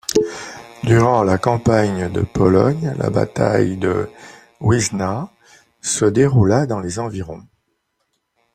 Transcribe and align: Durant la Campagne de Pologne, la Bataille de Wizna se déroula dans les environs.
Durant 0.81 1.21
la 1.21 1.37
Campagne 1.37 2.11
de 2.11 2.21
Pologne, 2.21 2.95
la 2.97 3.11
Bataille 3.11 3.77
de 3.77 4.09
Wizna 4.59 5.29
se 5.79 6.05
déroula 6.05 6.65
dans 6.65 6.79
les 6.79 6.97
environs. 6.97 7.45